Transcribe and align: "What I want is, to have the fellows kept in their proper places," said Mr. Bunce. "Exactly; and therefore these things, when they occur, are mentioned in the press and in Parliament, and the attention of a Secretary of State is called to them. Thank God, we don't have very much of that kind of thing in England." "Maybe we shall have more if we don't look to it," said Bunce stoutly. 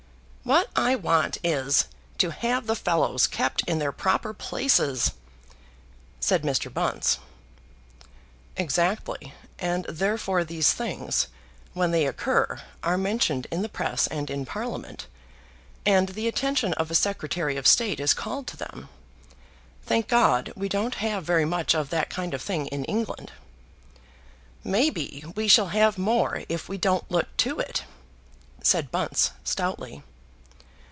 "What 0.43 0.69
I 0.75 0.95
want 0.95 1.37
is, 1.43 1.85
to 2.17 2.31
have 2.31 2.65
the 2.65 2.75
fellows 2.75 3.27
kept 3.27 3.61
in 3.69 3.77
their 3.77 3.91
proper 3.91 4.33
places," 4.33 5.11
said 6.19 6.41
Mr. 6.41 6.73
Bunce. 6.73 7.19
"Exactly; 8.57 9.35
and 9.59 9.85
therefore 9.85 10.43
these 10.43 10.73
things, 10.73 11.27
when 11.73 11.91
they 11.91 12.05
occur, 12.07 12.59
are 12.83 12.97
mentioned 12.97 13.45
in 13.51 13.61
the 13.61 13.69
press 13.69 14.07
and 14.07 14.29
in 14.31 14.45
Parliament, 14.47 15.05
and 15.85 16.09
the 16.09 16.27
attention 16.27 16.73
of 16.73 16.89
a 16.89 16.95
Secretary 16.95 17.55
of 17.55 17.67
State 17.67 17.99
is 17.99 18.15
called 18.15 18.47
to 18.47 18.57
them. 18.57 18.89
Thank 19.85 20.07
God, 20.07 20.51
we 20.55 20.67
don't 20.67 20.95
have 20.95 21.23
very 21.23 21.45
much 21.45 21.75
of 21.75 21.91
that 21.91 22.09
kind 22.09 22.33
of 22.33 22.41
thing 22.41 22.65
in 22.67 22.83
England." 22.85 23.31
"Maybe 24.63 25.23
we 25.35 25.47
shall 25.47 25.67
have 25.67 25.97
more 25.99 26.43
if 26.49 26.67
we 26.67 26.79
don't 26.79 27.09
look 27.11 27.27
to 27.37 27.59
it," 27.59 27.83
said 28.63 28.89
Bunce 28.91 29.31
stoutly. 29.45 30.01